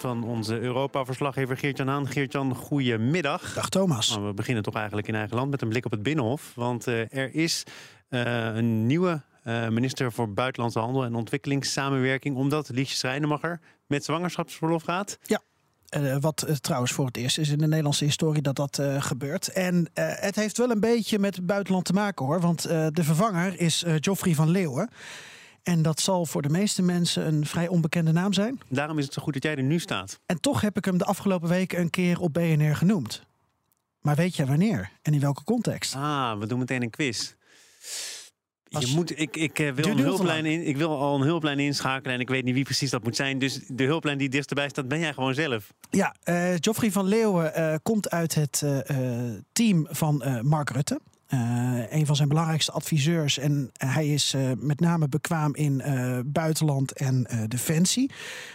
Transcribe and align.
Van 0.00 0.24
onze 0.24 0.60
Europa-verslaggever 0.60 1.56
Geert-Jan 1.56 1.88
Haan. 1.88 2.08
Geert-Jan, 2.08 2.54
goedemiddag. 2.54 3.54
Dag 3.54 3.68
Thomas. 3.68 4.10
Nou, 4.10 4.26
we 4.26 4.34
beginnen 4.34 4.62
toch 4.62 4.74
eigenlijk 4.74 5.08
in 5.08 5.14
eigen 5.14 5.36
land 5.36 5.50
met 5.50 5.62
een 5.62 5.68
blik 5.68 5.84
op 5.84 5.90
het 5.90 6.02
Binnenhof. 6.02 6.52
Want 6.54 6.86
eh, 6.86 7.14
er 7.16 7.34
is 7.34 7.64
eh, 8.08 8.22
een 8.54 8.86
nieuwe 8.86 9.22
eh, 9.42 9.68
minister 9.68 10.12
voor 10.12 10.32
Buitenlandse 10.32 10.78
Handel 10.78 11.04
en 11.04 11.14
Ontwikkelingssamenwerking... 11.14 12.36
omdat 12.36 12.68
Liesje 12.68 12.96
Schrijnemacher 12.96 13.60
met 13.86 14.04
zwangerschapsverlof 14.04 14.82
gaat. 14.82 15.18
Uh, 15.96 16.16
wat 16.20 16.44
uh, 16.48 16.54
trouwens 16.54 16.92
voor 16.92 17.06
het 17.06 17.16
eerst 17.16 17.38
is 17.38 17.48
in 17.48 17.58
de 17.58 17.66
Nederlandse 17.66 18.04
historie 18.04 18.42
dat 18.42 18.56
dat 18.56 18.78
uh, 18.78 19.02
gebeurt. 19.02 19.48
En 19.48 19.90
het 19.94 20.36
heeft 20.36 20.58
wel 20.58 20.70
een 20.70 20.80
beetje 20.80 21.18
met 21.18 21.36
het 21.36 21.46
buitenland 21.46 21.84
te 21.84 21.92
maken 21.92 22.26
hoor. 22.26 22.40
Want 22.40 22.62
de 22.62 23.04
vervanger 23.04 23.60
is 23.60 23.84
Geoffrey 24.00 24.34
van 24.34 24.50
Leeuwen. 24.50 24.90
En 25.68 25.82
dat 25.82 26.00
zal 26.00 26.26
voor 26.26 26.42
de 26.42 26.48
meeste 26.48 26.82
mensen 26.82 27.26
een 27.26 27.46
vrij 27.46 27.68
onbekende 27.68 28.12
naam 28.12 28.32
zijn. 28.32 28.60
Daarom 28.68 28.98
is 28.98 29.04
het 29.04 29.12
zo 29.14 29.22
goed 29.22 29.32
dat 29.32 29.42
jij 29.42 29.56
er 29.56 29.62
nu 29.62 29.78
staat. 29.78 30.20
En 30.26 30.40
toch 30.40 30.60
heb 30.60 30.76
ik 30.76 30.84
hem 30.84 30.98
de 30.98 31.04
afgelopen 31.04 31.48
weken 31.48 31.80
een 31.80 31.90
keer 31.90 32.20
op 32.20 32.32
BNR 32.32 32.76
genoemd. 32.76 33.22
Maar 34.00 34.14
weet 34.16 34.36
jij 34.36 34.46
wanneer 34.46 34.90
en 35.02 35.14
in 35.14 35.20
welke 35.20 35.44
context? 35.44 35.94
Ah, 35.94 36.38
we 36.38 36.46
doen 36.46 36.58
meteen 36.58 36.82
een 36.82 36.90
quiz. 36.90 37.32
Als- 38.70 38.84
Je 38.84 38.94
moet, 38.94 39.18
ik, 39.20 39.36
ik, 39.36 39.58
eh, 39.58 39.72
wil 39.72 39.86
een 39.86 39.98
hulplijn 39.98 40.46
in, 40.46 40.66
ik 40.66 40.76
wil 40.76 40.98
al 40.98 41.14
een 41.14 41.22
hulplijn 41.26 41.58
inschakelen 41.58 42.14
en 42.14 42.20
ik 42.20 42.28
weet 42.28 42.44
niet 42.44 42.54
wie 42.54 42.64
precies 42.64 42.90
dat 42.90 43.02
moet 43.04 43.16
zijn. 43.16 43.38
Dus 43.38 43.60
de 43.66 43.84
hulplijn 43.84 44.16
die 44.16 44.26
het 44.26 44.34
dichtstbij 44.34 44.68
staat, 44.68 44.88
ben 44.88 44.98
jij 44.98 45.12
gewoon 45.12 45.34
zelf. 45.34 45.72
Ja, 45.90 46.14
eh 46.22 46.54
Geoffrey 46.60 46.92
van 46.92 47.06
Leeuwen 47.06 47.54
eh, 47.54 47.74
komt 47.82 48.10
uit 48.10 48.34
het 48.34 48.62
team 49.52 49.86
van 49.90 50.40
Mark 50.42 50.70
Rutte. 50.70 51.00
Eh, 51.28 51.38
een 51.88 52.06
van 52.06 52.16
zijn 52.16 52.28
belangrijkste 52.28 52.72
adviseurs. 52.72 53.38
En 53.38 53.70
hij 53.72 54.08
is 54.08 54.34
eh, 54.34 54.50
met 54.56 54.80
name 54.80 55.08
bekwaam 55.08 55.54
in 55.54 55.80
eh, 55.80 56.18
buitenland 56.24 56.92
en 56.92 57.26
defensie. 57.48 58.12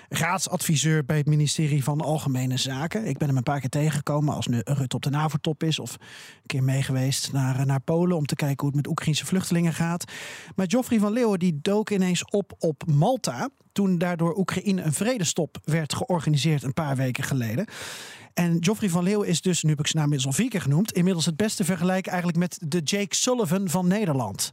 Raadsadviseur 0.10 1.06
bij 1.06 1.18
het 1.18 1.26
ministerie 1.26 1.84
van 1.84 2.02
Algemene 2.02 2.58
Zaken. 2.58 3.06
Ik 3.06 3.18
ben 3.18 3.28
hem 3.28 3.38
een 3.38 3.44
paar 3.44 3.60
keer 3.60 3.70
tegengekomen 3.70 4.34
als 4.34 4.48
Rutte 4.64 4.96
op 4.96 5.02
de 5.02 5.10
NAVO-top 5.10 5.64
is. 5.64 5.80
Of 5.80 5.94
een 5.94 6.46
keer 6.46 6.64
mee 6.64 6.84
geweest 6.84 7.32
naar, 7.32 7.66
naar 7.66 7.82
Polen 7.82 8.18
om 8.18 8.26
te 8.26 8.36
kijken 8.36 8.60
hoe 8.60 8.68
het 8.68 8.76
met 8.76 8.88
Oekraïnse 8.88 9.26
vluchtelingen 9.26 9.74
gaat. 9.74 10.12
Maar 10.56 10.66
Geoffrey 10.70 11.00
van 11.00 11.12
Leeuwen 11.12 11.40
die 11.40 11.60
dook 11.62 11.90
ineens 11.90 12.26
op 12.26 12.54
op 12.60 12.84
Malta. 12.86 13.50
Toen 13.72 13.98
daardoor 13.98 14.38
Oekraïne 14.38 14.82
een 14.82 14.94
vredestop 14.94 15.58
werd 15.64 15.94
georganiseerd 15.94 16.64
een 16.64 16.74
paar 16.74 16.96
weken 16.96 17.24
geleden. 17.24 17.66
En 18.34 18.58
Geoffrey 18.60 18.90
van 18.90 19.04
Leeuwen 19.04 19.28
is 19.28 19.42
dus, 19.42 19.64
nu 19.64 19.70
heb 19.70 19.80
ik 19.80 19.88
zijn 19.88 20.10
naam 20.10 20.20
al 20.26 20.32
vier 20.32 20.62
genoemd, 20.62 20.92
inmiddels 20.92 21.26
het 21.26 21.36
beste 21.36 21.64
vergelijken 21.66 22.12
eigenlijk 22.12 22.40
met 22.40 22.58
de 22.62 22.80
Jake 22.80 23.16
Sullivan 23.16 23.70
van 23.70 23.88
Nederland. 23.88 24.50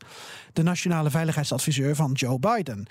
De 0.53 0.63
nationale 0.63 1.11
veiligheidsadviseur 1.11 1.95
van 1.95 2.13
Joe 2.13 2.39
Biden. 2.39 2.87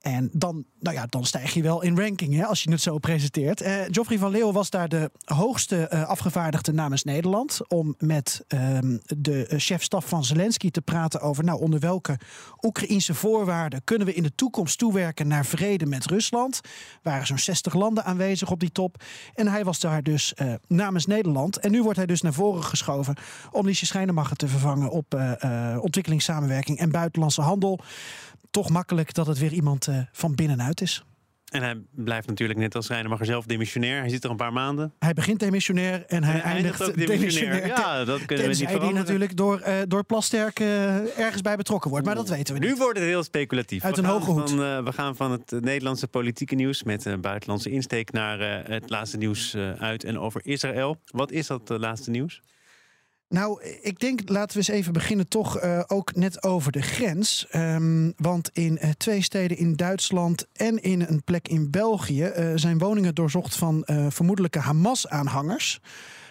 En 0.00 0.30
dan, 0.32 0.64
nou 0.80 0.96
ja, 0.96 1.06
dan 1.06 1.24
stijg 1.24 1.54
je 1.54 1.62
wel 1.62 1.82
in 1.82 1.98
ranking 1.98 2.34
hè, 2.34 2.44
als 2.44 2.62
je 2.62 2.70
het 2.70 2.80
zo 2.80 2.98
presenteert. 2.98 3.60
Eh 3.60 3.76
Geoffrey 3.90 4.18
van 4.18 4.30
Leeuwen 4.30 4.54
was 4.54 4.70
daar 4.70 4.88
de 4.88 5.10
hoogste 5.24 5.88
eh, 5.88 6.04
afgevaardigde 6.04 6.72
namens 6.72 7.04
Nederland. 7.04 7.68
Om 7.68 7.94
met 7.98 8.44
ehm, 8.48 8.98
de 9.16 9.46
eh, 9.46 9.58
chef-staf 9.58 10.08
van 10.08 10.24
Zelensky 10.24 10.70
te 10.70 10.80
praten 10.80 11.20
over 11.20 11.44
nou, 11.44 11.60
onder 11.60 11.80
welke 11.80 12.18
Oekraïnse 12.62 13.14
voorwaarden 13.14 13.84
kunnen 13.84 14.06
we 14.06 14.14
in 14.14 14.22
de 14.22 14.34
toekomst 14.34 14.78
toewerken 14.78 15.28
naar 15.28 15.46
vrede 15.46 15.86
met 15.86 16.06
Rusland. 16.06 16.60
Er 16.62 16.70
waren 17.02 17.26
zo'n 17.26 17.38
60 17.38 17.74
landen 17.74 18.04
aanwezig 18.04 18.50
op 18.50 18.60
die 18.60 18.72
top. 18.72 19.02
En 19.34 19.48
hij 19.48 19.64
was 19.64 19.80
daar 19.80 20.02
dus 20.02 20.27
eh, 20.34 20.54
namens 20.66 21.06
Nederland. 21.06 21.58
En 21.58 21.70
nu 21.70 21.82
wordt 21.82 21.96
hij 21.96 22.06
dus 22.06 22.20
naar 22.20 22.32
voren 22.32 22.64
geschoven 22.64 23.14
om 23.50 23.66
Liesje 23.66 23.86
Schijnemacher 23.86 24.36
te 24.36 24.48
vervangen 24.48 24.90
op 24.90 25.14
eh, 25.14 25.76
ontwikkelingssamenwerking 25.80 26.78
en 26.78 26.90
buitenlandse 26.90 27.42
handel. 27.42 27.80
Toch 28.50 28.68
makkelijk 28.68 29.14
dat 29.14 29.26
het 29.26 29.38
weer 29.38 29.52
iemand 29.52 29.88
van 30.12 30.34
binnenuit 30.34 30.80
is. 30.80 31.04
En 31.48 31.62
hij 31.62 31.80
blijft 31.90 32.26
natuurlijk 32.26 32.58
net 32.58 32.74
als 32.74 32.88
Reinemacher 32.88 33.26
zelf 33.26 33.44
demissionair. 33.44 34.00
Hij 34.00 34.08
zit 34.08 34.24
er 34.24 34.30
een 34.30 34.36
paar 34.36 34.52
maanden. 34.52 34.92
Hij 34.98 35.12
begint 35.12 35.40
demissionair 35.40 36.04
en 36.06 36.24
hij 36.24 36.34
En 36.34 36.40
hij 36.40 36.52
eindigt 36.52 36.82
ook 36.82 37.06
demissionair. 37.06 37.66
Ja, 37.66 38.04
dat 38.04 38.26
kunnen 38.26 38.44
we 38.44 38.50
niet 38.50 38.58
Tenzij 38.58 38.66
die 38.66 38.66
veranderen. 38.66 38.94
natuurlijk 38.94 39.36
door, 39.36 39.60
eh 39.60 39.74
door 39.88 40.04
Plasterk 40.04 40.60
eh, 40.60 41.18
ergens 41.18 41.42
bij 41.42 41.56
betrokken 41.56 41.90
wordt. 41.90 42.06
Maar 42.06 42.14
dat 42.14 42.28
weten 42.28 42.54
we 42.54 42.60
Nu 42.60 42.68
niet. 42.68 42.78
wordt 42.78 42.98
het 42.98 43.06
heel 43.06 43.22
speculatief. 43.22 43.84
Uit 43.84 43.96
we 43.96 44.02
een 44.02 44.08
hoge 44.08 44.30
hoed. 44.30 44.50
Van, 44.50 44.62
eh, 44.62 44.84
we 44.84 44.92
gaan 44.92 45.16
van 45.16 45.30
het 45.30 45.50
Nederlandse 45.60 46.08
politieke 46.08 46.54
nieuws 46.54 46.82
met 46.82 47.04
een 47.04 47.20
buitenlandse 47.20 47.70
insteek 47.70 48.12
naar 48.12 48.64
het 48.70 48.90
laatste 48.90 49.16
nieuws 49.16 49.56
uit 49.78 50.04
en 50.04 50.18
over 50.18 50.40
Israël. 50.44 50.96
Wat 51.10 51.30
is 51.30 51.46
dat 51.46 51.68
laatste 51.68 52.10
nieuws? 52.10 52.40
Nou, 53.28 53.62
ik 53.82 54.00
denk, 54.00 54.28
laten 54.28 54.52
we 54.52 54.58
eens 54.58 54.78
even 54.78 54.92
beginnen 54.92 55.28
toch 55.28 55.58
eh, 55.58 55.82
ook 55.86 56.14
net 56.14 56.42
over 56.42 56.72
de 56.72 56.82
grens. 56.82 57.46
Ehm, 57.50 58.10
want 58.16 58.50
in 58.52 58.78
eh, 58.78 58.90
twee 58.90 59.22
steden 59.22 59.56
in 59.56 59.76
Duitsland 59.76 60.46
en 60.52 60.82
in 60.82 61.00
een 61.00 61.22
plek 61.24 61.48
in 61.48 61.70
België... 61.70 62.22
eh, 62.24 62.52
zijn 62.54 62.78
woningen 62.78 63.14
doorzocht 63.14 63.56
van 63.56 63.82
vermoedelijke 64.08 64.58
Hamas-aanhangers. 64.58 65.80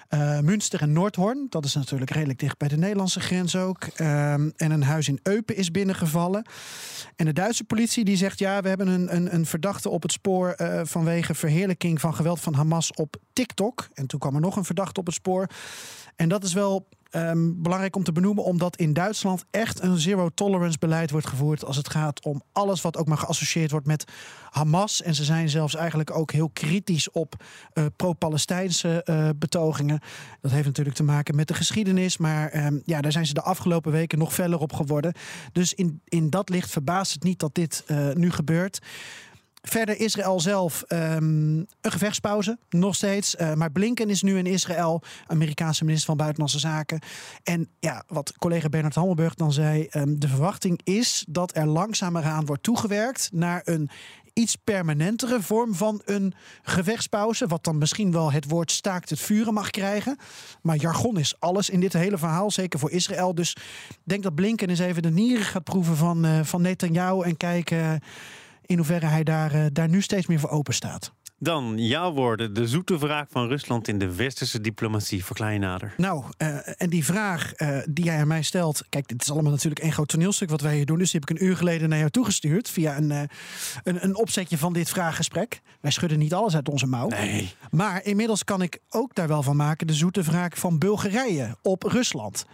Eh, 0.08 0.40
Münster 0.40 0.82
en 0.82 0.94
Noordhoorn, 0.94 1.48
dat 1.50 1.66
is 1.66 1.74
natuurlijk 1.74 2.12
redelijk 2.12 2.40
dicht 2.40 2.58
bij 2.58 2.68
de 2.68 2.78
Nederlandse 2.78 3.20
grens 3.20 3.56
ook. 3.56 3.84
Ehm, 3.84 4.50
en 4.56 4.72
een 4.72 4.84
huis 4.84 5.08
in 5.08 5.20
Eupen 5.24 5.56
is 5.56 5.72
binnengevallen. 5.72 6.46
En 7.16 7.26
de 7.26 7.34
Duitse 7.34 7.64
politie 7.64 8.06
die 8.06 8.18
zegt... 8.18 8.40
ja, 8.40 8.62
we 8.62 8.68
hebben 8.68 8.88
een, 8.88 9.16
een, 9.16 9.34
een 9.34 9.46
verdachte 9.46 9.90
op 9.90 10.02
het 10.02 10.12
spoor... 10.12 10.50
eh, 10.50 10.82
vanwege 10.84 11.34
verheerlijking 11.34 12.02
van 12.02 12.16
geweld 12.16 12.40
van 12.40 12.54
Hamas 12.54 12.94
op 12.94 13.16
TikTok. 13.34 13.88
En 13.94 14.08
toen 14.08 14.20
kwam 14.20 14.36
er 14.36 14.42
nog 14.42 14.56
een 14.56 14.66
verdachte 14.66 15.00
op 15.00 15.06
het 15.06 15.16
spoor... 15.16 15.48
En 16.18 16.30
dat 16.30 16.44
is 16.44 16.54
wel 16.54 16.88
ehm, 17.10 17.52
belangrijk 17.56 17.96
om 17.96 18.04
te 18.04 18.12
benoemen, 18.12 18.44
omdat 18.44 18.76
in 18.76 18.94
Duitsland 18.94 19.46
echt 19.52 19.82
een 19.82 19.98
zero 19.98 20.30
tolerance 20.30 20.78
beleid 20.80 21.12
wordt 21.12 21.28
gevoerd 21.28 21.66
als 21.66 21.78
het 21.78 21.90
gaat 21.90 22.26
om 22.26 22.42
alles 22.52 22.82
wat 22.82 22.98
ook 22.98 23.08
maar 23.08 23.18
geassocieerd 23.18 23.72
wordt 23.72 23.88
met 23.88 24.12
Hamas. 24.50 25.02
En 25.02 25.16
ze 25.16 25.24
zijn 25.24 25.50
zelfs 25.50 25.76
eigenlijk 25.76 26.12
ook 26.12 26.32
heel 26.32 26.50
kritisch 26.50 27.12
op 27.12 27.44
eh, 27.74 27.86
pro-Palestijnse 27.96 29.04
eh, 29.04 29.30
betogingen. 29.36 30.00
Dat 30.42 30.52
heeft 30.52 30.66
natuurlijk 30.66 30.96
te 30.96 31.04
maken 31.04 31.36
met 31.36 31.48
de 31.48 31.54
geschiedenis, 31.54 32.18
maar 32.18 32.50
ehm, 32.50 32.80
ja, 32.86 33.02
daar 33.02 33.12
zijn 33.12 33.26
ze 33.26 33.34
de 33.34 33.42
afgelopen 33.42 33.92
weken 33.92 34.18
nog 34.18 34.34
feller 34.34 34.60
op 34.60 34.74
geworden. 34.74 35.14
Dus 35.52 35.74
in, 35.74 36.02
in 36.06 36.30
dat 36.30 36.50
licht 36.50 36.72
verbaast 36.72 37.14
het 37.14 37.24
niet 37.24 37.40
dat 37.40 37.56
dit 37.56 37.84
eh, 37.88 38.12
nu 38.14 38.32
gebeurt. 38.32 38.80
Verder 39.62 40.00
Israël 40.00 40.40
zelf 40.40 40.82
ehm, 40.82 41.58
een 41.58 41.68
gevechtspauze, 41.82 42.58
nog 42.70 42.96
steeds. 42.96 43.36
Eh, 43.36 43.54
maar 43.54 43.72
Blinken 43.72 44.10
is 44.10 44.22
nu 44.22 44.38
in 44.38 44.46
Israël, 44.46 45.02
Amerikaanse 45.28 45.84
minister 45.84 46.08
van 46.08 46.18
Buitenlandse 46.18 46.60
Zaken. 46.60 47.00
En 47.44 47.70
ja, 47.80 48.04
wat 48.08 48.34
collega 48.38 48.70
Bernard 48.70 48.96
Hammelburg 48.96 49.34
dan 49.34 49.54
zei, 49.54 49.86
ehm, 49.86 50.16
de 50.18 50.28
verwachting 50.28 50.80
is 50.84 51.26
dat 51.30 51.56
er 51.56 51.68
langzamerhand 51.68 52.48
wordt 52.48 52.64
toegewerkt 52.64 53.30
naar 53.34 53.62
een 53.64 53.90
iets 54.38 54.56
permanentere 54.56 55.42
vorm 55.42 55.76
van 55.76 56.02
een 56.06 56.34
gevechtspauze. 56.62 57.48
Wat 57.48 57.64
dan 57.64 57.78
misschien 57.78 58.12
wel 58.12 58.32
het 58.32 58.50
woord 58.50 58.72
staakt 58.72 59.10
het 59.10 59.20
vuren 59.20 59.54
mag 59.54 59.70
krijgen. 59.70 60.18
Maar 60.62 60.76
jargon 60.76 61.18
is 61.18 61.40
alles 61.40 61.70
in 61.70 61.80
dit 61.80 61.94
hele 61.94 62.18
verhaal, 62.18 62.52
zeker 62.52 62.80
voor 62.80 62.92
Israël. 62.92 63.36
Dus 63.36 63.56
ik 63.90 63.98
denk 64.04 64.24
dat 64.24 64.36
Blinken 64.36 64.70
eens 64.70 64.80
even 64.80 65.02
de 65.02 65.12
nieren 65.12 65.46
gaat 65.46 65.64
proeven 65.64 65.96
van, 65.96 66.26
eh 66.26 66.40
van 66.44 66.62
Netanyahu 66.62 67.24
en 67.24 67.38
kijken 67.38 68.02
in 68.68 68.78
hoeverre 68.78 69.06
hij 69.06 69.24
daar, 69.24 69.52
eh, 69.52 69.66
daar 69.72 69.90
nu 69.90 70.02
steeds 70.02 70.28
meer 70.28 70.40
voor 70.40 70.50
open 70.50 70.74
staat. 70.74 71.12
Dan 71.40 71.78
jouw 71.78 72.12
woorden. 72.12 72.54
De 72.54 72.68
zoete 72.68 72.98
wraak 72.98 73.32
van 73.32 73.48
Rusland 73.48 73.88
in 73.88 73.98
de 73.98 74.16
westerse 74.16 74.62
diplomatie. 74.62 75.26
Verklaar 75.26 75.54
je 75.54 75.60
nader. 75.60 75.94
Nou, 75.98 76.24
eh, 76.38 76.82
en 76.82 76.90
die 76.90 77.06
vraag 77.06 77.54
eh, 77.54 77.78
die 77.90 78.06
jij 78.06 78.20
aan 78.20 78.28
mij 78.28 78.42
stelt. 78.42 78.84
Kijk, 78.90 79.08
dit 79.08 79.22
is 79.22 79.32
allemaal 79.32 79.52
natuurlijk 79.52 79.82
één 79.82 79.92
groot 79.92 80.08
toneelstuk 80.08 80.50
wat 80.50 80.62
wij 80.62 80.76
hier 80.76 80.86
doen. 80.86 80.98
Dus 80.98 81.12
die 81.12 81.20
heb 81.20 81.30
ik 81.30 81.40
een 81.40 81.46
uur 81.46 81.58
geleden 81.58 81.90
naar 81.90 81.98
jou 81.98 82.12
toegestuurd. 82.12 82.70
Via 82.70 82.98
een, 82.98 83.10
een, 83.10 83.30
een 83.84 84.16
opzetje 84.16 84.58
van 84.58 84.74
dit 84.74 84.90
vraaggesprek. 84.90 85.62
Wij 85.82 85.92
schudden 85.92 86.20
niet 86.20 86.34
alles 86.34 86.56
uit 86.56 86.70
onze 86.70 86.88
mouw. 86.88 87.08
Nee. 87.08 87.54
Maar 87.72 88.04
inmiddels 88.06 88.44
kan 88.44 88.62
ik 88.62 88.80
ook 88.90 89.16
daar 89.16 89.28
wel 89.28 89.44
van 89.44 89.56
maken 89.56 89.88
de 89.88 89.94
zoete 89.94 90.22
wraak 90.22 90.58
van 90.58 90.78
Bulgarije 90.78 91.56
op 91.62 91.84
Rusland. 91.84 92.46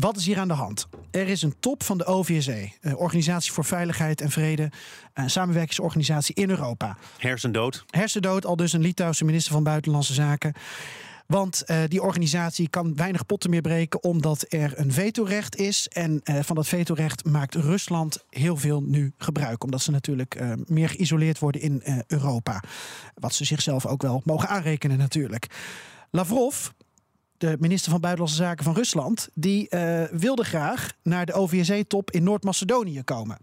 Wat 0.00 0.16
is 0.16 0.26
hier 0.26 0.38
aan 0.38 0.48
de 0.48 0.54
hand? 0.54 0.88
Er 1.10 1.28
is 1.28 1.42
een 1.42 1.54
top 1.60 1.82
van 1.82 1.98
de 1.98 2.04
OVSE, 2.04 2.72
eh, 2.80 3.00
Organisatie 3.00 3.52
voor 3.52 3.64
Veiligheid 3.64 4.20
en 4.20 4.30
Vrede, 4.30 4.70
een 5.14 5.30
samenwerkingsorganisatie 5.30 6.34
in 6.34 6.50
Europa. 6.50 6.96
Hersendood. 7.18 7.84
Hersendood, 7.90 8.46
al 8.46 8.56
dus 8.56 8.72
een 8.72 8.80
Litouwse 8.80 9.24
minister 9.24 9.52
van 9.52 9.62
Buitenlandse 9.62 10.14
Zaken. 10.14 10.54
Want 11.26 11.62
eh, 11.62 11.78
die 11.88 12.02
organisatie 12.02 12.68
kan 12.68 12.96
weinig 12.96 13.26
potten 13.26 13.50
meer 13.50 13.60
breken 13.60 14.02
omdat 14.02 14.44
er 14.48 14.72
een 14.76 14.92
vetorecht 14.92 15.56
is. 15.56 15.88
En 15.88 16.20
eh, 16.24 16.42
van 16.42 16.56
dat 16.56 16.68
vetorecht 16.68 17.24
maakt 17.24 17.54
Rusland 17.54 18.24
heel 18.30 18.56
veel 18.56 18.82
nu 18.82 19.12
gebruik. 19.18 19.64
Omdat 19.64 19.82
ze 19.82 19.90
natuurlijk 19.90 20.34
eh, 20.34 20.52
meer 20.66 20.88
geïsoleerd 20.88 21.38
worden 21.38 21.60
in 21.60 21.82
eh, 21.82 21.98
Europa. 22.06 22.62
Wat 23.14 23.34
ze 23.34 23.44
zichzelf 23.44 23.86
ook 23.86 24.02
wel 24.02 24.22
mogen 24.24 24.48
aanrekenen 24.48 24.98
natuurlijk. 24.98 25.46
Lavrov, 26.10 26.68
de 27.40 27.56
minister 27.60 27.90
van 27.90 28.00
Buitenlandse 28.00 28.42
Zaken 28.42 28.64
van 28.64 28.74
Rusland, 28.74 29.28
die 29.34 29.66
uh, 29.70 30.02
wilde 30.10 30.44
graag 30.44 30.92
naar 31.02 31.26
de 31.26 31.32
OVSE-top 31.32 32.10
in 32.10 32.22
Noord-Macedonië 32.22 33.02
komen. 33.02 33.38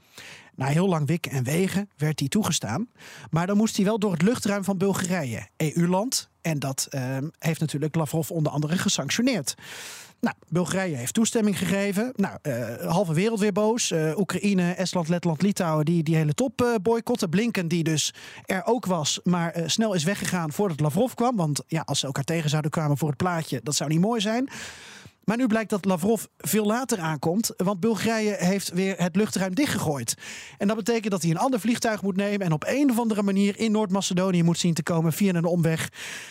Na 0.57 0.65
heel 0.65 0.88
lang 0.88 1.07
wikken 1.07 1.31
en 1.31 1.44
wegen 1.44 1.89
werd 1.98 2.19
hij 2.19 2.30
toegestaan. 2.30 2.89
Maar 3.30 3.48
dan 3.48 3.57
moest 3.57 3.75
hij 3.75 3.86
wel 3.86 4.00
door 4.00 4.12
het 4.12 4.21
luchtruim 4.21 4.63
van 4.63 4.77
Bulgarije, 4.77 5.48
EU-land. 5.57 6.30
En 6.42 6.59
dat 6.59 6.88
uh, 6.92 7.18
heeft 7.39 7.59
natuurlijk 7.59 7.95
Lavrov 7.95 8.31
onder 8.31 8.51
andere 8.51 8.77
gesanctioneerd. 8.77 9.56
Nou, 10.19 10.36
Bulgarije 10.48 10.95
heeft 10.95 11.13
toestemming 11.13 11.57
gegeven. 11.57 12.13
Nou, 12.15 12.38
uh, 12.42 12.92
halve 12.92 13.13
wereld 13.13 13.39
weer 13.39 13.51
boos. 13.51 13.92
Uh, 13.92 14.18
Oekraïne, 14.18 14.71
Estland, 14.71 15.07
Letland, 15.09 15.42
Litouwen, 15.42 15.86
die 15.86 16.04
die 16.04 16.15
hele 16.15 16.33
top 16.33 16.62
uh, 16.62 16.75
boycotten. 16.81 17.30
Blinken, 17.30 17.68
die 17.68 17.83
dus 17.83 18.13
er 18.45 18.62
ook 18.65 18.86
was, 18.86 19.19
maar 19.24 19.63
snel 19.65 19.94
is 19.94 20.03
weggegaan 20.03 20.51
voordat 20.51 20.80
Lavrov 20.80 21.13
kwam. 21.13 21.36
Want 21.36 21.63
ja, 21.68 21.81
als 21.86 22.00
ze 22.00 22.06
elkaar 22.06 22.24
tegen 22.24 22.50
zouden 22.50 22.71
kwamen 22.71 22.98
voor 22.98 23.07
het 23.07 23.18
plaatje, 23.18 23.60
dat 23.63 23.75
zou 23.75 23.89
niet 23.89 24.00
mooi 24.00 24.21
zijn. 24.21 24.50
Maar 25.27 25.38
nu 25.38 25.47
blijkt 25.47 25.69
dat 25.69 25.85
Lavrov 25.85 26.24
veel 26.38 26.65
later 26.65 27.00
aankomt, 27.00 27.53
want 27.57 27.79
Bulgarije 27.79 28.35
heeft 28.39 28.69
weer 28.69 28.95
het 28.97 29.15
luchtruim 29.15 29.56
dichtgegooid. 29.56 30.15
En 30.57 30.68
dat 30.68 30.77
betekent 30.77 31.12
dat 31.12 31.21
hij 31.21 31.31
een 31.31 31.38
ander 31.38 31.59
vliegtuig 31.59 32.01
moet 32.01 32.15
nemen 32.15 32.45
en 32.45 32.51
op 32.51 32.63
een 32.68 32.89
of 32.89 33.00
andere 33.00 33.24
manier 33.24 33.59
in 33.59 33.71
Noord-Macedonië 33.71 34.44
moet 34.44 34.57
zien 34.57 34.74
te 34.74 34.83
komen 34.83 35.13
via 35.13 35.33
een 35.33 35.45
omweg. 35.45 35.89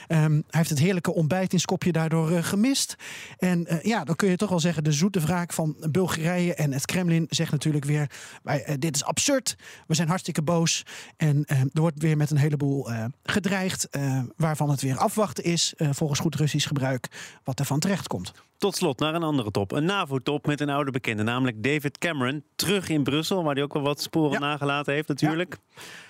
Um, 0.08 0.18
hij 0.32 0.42
heeft 0.48 0.70
het 0.70 0.78
heerlijke 0.78 1.14
ontbijt 1.14 1.52
in 1.52 1.60
Skopje 1.60 1.92
daardoor 1.92 2.30
uh, 2.30 2.42
gemist. 2.42 2.94
En 3.38 3.66
uh, 3.72 3.82
ja, 3.82 4.04
dan 4.04 4.16
kun 4.16 4.28
je 4.28 4.36
toch 4.36 4.48
wel 4.48 4.60
zeggen, 4.60 4.84
de 4.84 4.92
zoete 4.92 5.20
wraak 5.20 5.52
van 5.52 5.76
Bulgarije 5.90 6.54
en 6.54 6.72
het 6.72 6.86
Kremlin 6.86 7.26
zegt 7.28 7.52
natuurlijk 7.52 7.84
weer, 7.84 8.10
wij, 8.42 8.68
uh, 8.68 8.74
dit 8.78 8.94
is 8.94 9.04
absurd, 9.04 9.56
we 9.86 9.94
zijn 9.94 10.08
hartstikke 10.08 10.42
boos. 10.42 10.82
En 11.16 11.44
er 11.44 11.80
wordt 11.80 12.02
weer 12.02 12.16
met 12.16 12.30
een 12.30 12.36
heleboel 12.36 12.88
gedreigd, 13.22 13.88
waarvan 14.36 14.70
het 14.70 14.80
weer 14.80 14.98
afwachten 14.98 15.44
is, 15.44 15.74
volgens 15.76 16.20
goed 16.20 16.34
Russisch 16.34 16.66
gebruik, 16.66 17.08
wat 17.44 17.58
er 17.58 17.64
van 17.64 17.78
terecht 17.80 18.06
komt. 18.06 18.32
Tot 18.58 18.76
slot 18.76 18.98
naar 18.98 19.14
een 19.14 19.22
andere 19.22 19.50
top. 19.50 19.72
Een 19.72 19.84
NAVO-top 19.84 20.46
met 20.46 20.60
een 20.60 20.70
oude 20.70 20.90
bekende, 20.90 21.22
namelijk 21.22 21.62
David 21.62 21.98
Cameron. 21.98 22.44
Terug 22.54 22.88
in 22.88 23.02
Brussel, 23.02 23.44
waar 23.44 23.54
hij 23.54 23.62
ook 23.62 23.72
wel 23.72 23.82
wat 23.82 24.00
sporen 24.00 24.40
nagelaten 24.40 24.94
heeft 24.94 25.08
natuurlijk. 25.08 25.58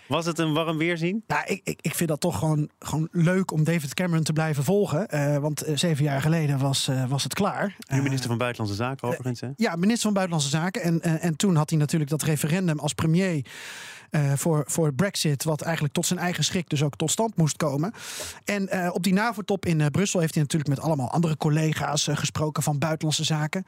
Was 0.09 0.27
het 0.27 0.39
een 0.39 0.53
warm 0.53 0.79
weerzien? 0.79 1.25
Ja, 1.27 1.47
ik, 1.47 1.61
ik, 1.65 1.79
ik 1.81 1.95
vind 1.95 2.09
dat 2.09 2.21
toch 2.21 2.39
gewoon, 2.39 2.71
gewoon 2.79 3.09
leuk 3.13 3.51
om 3.51 3.65
David 3.65 3.95
Cameron 3.95 4.23
te 4.23 4.33
blijven 4.33 4.65
volgen. 4.65 5.07
Uh, 5.15 5.37
want 5.37 5.69
uh, 5.69 5.77
zeven 5.77 6.05
jaar 6.05 6.21
geleden 6.21 6.59
was, 6.59 6.89
uh, 6.89 7.09
was 7.09 7.23
het 7.23 7.35
klaar. 7.35 7.77
Nu 7.91 8.03
minister 8.03 8.29
van 8.29 8.39
Buitenlandse 8.39 8.83
Zaken 8.83 9.09
overigens. 9.09 9.41
Hè? 9.41 9.49
ja, 9.57 9.77
minister 9.77 10.03
van 10.03 10.13
Buitenlandse 10.13 10.51
Zaken. 10.51 10.83
En, 10.83 11.01
en 11.21 11.37
toen 11.37 11.57
had 11.57 11.71
hij 11.71 11.79
natuurlijk 11.79 12.11
dat 12.11 12.23
referendum 12.23 12.79
als 12.79 12.93
premier 12.93 13.45
uh, 14.11 14.33
voor, 14.33 14.65
voor 14.67 14.95
Brexit, 14.95 15.45
wat 15.45 15.61
eigenlijk 15.61 15.95
tot 15.95 16.07
zijn 16.07 16.19
eigen 16.19 16.45
schrik 16.45 16.69
dus 16.69 16.83
ook 16.83 16.97
tot 16.97 17.11
stand 17.11 17.37
moest 17.37 17.57
komen. 17.57 17.93
En 18.45 18.69
uh, 18.75 18.91
op 18.93 19.03
die 19.03 19.13
NAVO-top 19.13 19.67
in 19.67 19.81
uh, 19.81 19.87
Brussel 19.87 20.21
heeft 20.21 20.35
hij 20.35 20.43
natuurlijk 20.43 20.71
met 20.71 20.81
allemaal 20.81 21.11
andere 21.11 21.37
collega's 21.37 22.09
gesproken 22.13 22.63
van 22.63 22.79
buitenlandse 22.79 23.25
zaken. 23.25 23.65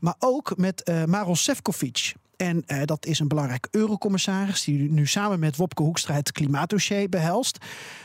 Maar 0.00 0.14
ook 0.18 0.56
met 0.56 0.92
Maros 1.06 1.42
Sefcovic. 1.44 2.14
En 2.36 2.64
dat 2.84 3.06
is 3.06 3.18
een 3.18 3.28
belangrijk 3.28 3.68
eurocommissaris 3.70 4.64
die 4.64 4.90
nu 4.90 5.06
samen 5.06 5.38
met 5.38 5.56
Wopke 5.56 5.82
Hoekstra 5.82 6.14
het 6.14 6.32
klimaatdossier 6.32 7.08
behelst. 7.08 7.58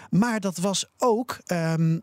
Maar 0.09 0.39
dat 0.39 0.57
was 0.57 0.85
ook 0.97 1.39
um, 1.47 2.01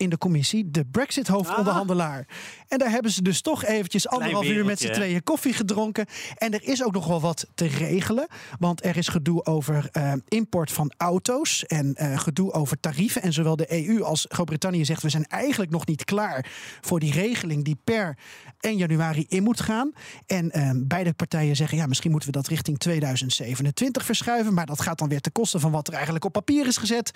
in 0.00 0.10
de 0.10 0.18
commissie 0.18 0.70
de 0.70 0.84
Brexit-hoofdonderhandelaar. 0.84 2.26
Ah. 2.28 2.36
En 2.68 2.78
daar 2.78 2.90
hebben 2.90 3.10
ze 3.10 3.22
dus 3.22 3.40
toch 3.40 3.64
eventjes 3.64 4.08
anderhalf 4.08 4.46
uur 4.46 4.64
met 4.64 4.80
z'n 4.80 4.92
tweeën 4.92 5.22
koffie 5.22 5.52
gedronken. 5.52 6.06
En 6.36 6.54
er 6.54 6.62
is 6.62 6.84
ook 6.84 6.92
nog 6.92 7.06
wel 7.06 7.20
wat 7.20 7.46
te 7.54 7.66
regelen. 7.66 8.26
Want 8.58 8.84
er 8.84 8.96
is 8.96 9.08
gedoe 9.08 9.44
over 9.44 9.88
uh, 9.92 10.12
import 10.28 10.72
van 10.72 10.92
auto's 10.96 11.64
en 11.64 11.94
uh, 11.96 12.18
gedoe 12.18 12.52
over 12.52 12.80
tarieven. 12.80 13.22
En 13.22 13.32
zowel 13.32 13.56
de 13.56 13.86
EU 13.86 14.02
als 14.02 14.26
Groot-Brittannië 14.28 14.84
zegt... 14.84 15.02
we 15.02 15.08
zijn 15.08 15.26
eigenlijk 15.26 15.70
nog 15.70 15.86
niet 15.86 16.04
klaar 16.04 16.46
voor 16.80 17.00
die 17.00 17.12
regeling 17.12 17.64
die 17.64 17.78
per 17.84 18.18
1 18.60 18.76
januari 18.76 19.24
in 19.28 19.42
moet 19.42 19.60
gaan. 19.60 19.92
En 20.26 20.58
uh, 20.58 20.70
beide 20.76 21.12
partijen 21.12 21.56
zeggen... 21.56 21.78
ja, 21.78 21.86
misschien 21.86 22.10
moeten 22.10 22.30
we 22.30 22.36
dat 22.36 22.48
richting 22.48 22.78
2027 22.78 24.04
verschuiven. 24.04 24.54
Maar 24.54 24.66
dat 24.66 24.80
gaat 24.80 24.98
dan 24.98 25.08
weer 25.08 25.20
ten 25.20 25.32
koste 25.32 25.60
van 25.60 25.70
wat 25.70 25.88
er 25.88 25.94
eigenlijk 25.94 26.24
op 26.24 26.32
papier 26.32 26.66
is 26.66 26.76
gezet. 26.76 27.10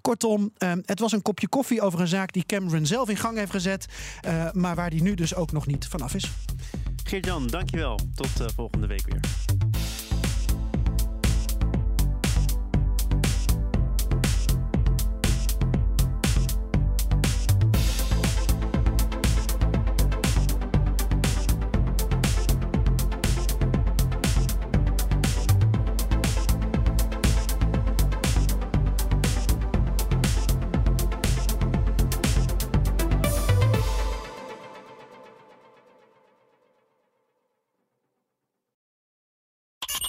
Kortom, 0.00 0.52
het 0.84 1.00
was 1.00 1.12
een 1.12 1.22
kopje 1.22 1.48
koffie 1.48 1.80
over 1.80 2.00
een 2.00 2.06
zaak 2.06 2.25
die 2.32 2.46
Cameron 2.46 2.86
zelf 2.86 3.08
in 3.08 3.16
gang 3.16 3.38
heeft 3.38 3.50
gezet. 3.50 3.86
Uh, 4.26 4.50
maar 4.52 4.74
waar 4.74 4.90
die 4.90 5.02
nu 5.02 5.14
dus 5.14 5.34
ook 5.34 5.52
nog 5.52 5.66
niet 5.66 5.86
vanaf 5.88 6.14
is. 6.14 6.30
Geert-Jan, 7.04 7.46
dankjewel. 7.46 7.98
Tot 8.14 8.40
uh, 8.40 8.46
volgende 8.54 8.86
week 8.86 9.04
weer. 9.06 9.20